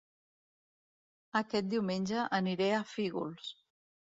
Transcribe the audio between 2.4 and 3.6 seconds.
aniré a Fígols